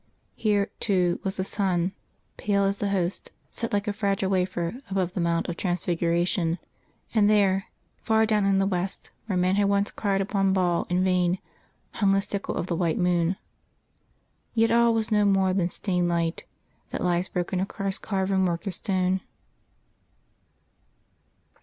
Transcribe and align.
Here, 0.35 0.71
too, 0.79 1.19
was 1.23 1.37
the 1.37 1.43
sun, 1.43 1.91
pale 2.35 2.63
as 2.63 2.77
the 2.77 2.89
Host, 2.89 3.31
set 3.51 3.71
like 3.71 3.87
a 3.87 3.93
fragile 3.93 4.31
wafer 4.31 4.81
above 4.89 5.13
the 5.13 5.21
Mount 5.21 5.47
of 5.47 5.55
Transfiguration, 5.57 6.57
and 7.13 7.29
there, 7.29 7.65
far 8.01 8.25
down 8.25 8.43
in 8.45 8.57
the 8.57 8.65
west 8.65 9.11
where 9.27 9.37
men 9.37 9.57
had 9.57 9.69
once 9.69 9.91
cried 9.91 10.19
upon 10.19 10.53
Baal 10.53 10.87
in 10.89 11.03
vain, 11.03 11.37
hung 11.91 12.13
the 12.13 12.21
sickle 12.23 12.55
of 12.55 12.65
the 12.65 12.75
white 12.75 12.97
moon. 12.97 13.35
Yet 14.55 14.71
all 14.71 14.91
was 14.91 15.11
no 15.11 15.23
more 15.23 15.53
than 15.53 15.69
stained 15.69 16.09
light 16.09 16.45
that 16.89 17.03
lies 17.03 17.29
broken 17.29 17.59
across 17.59 17.99
carven 17.99 18.43
work 18.47 18.65
of 18.65 18.73
stone.... 18.73 19.21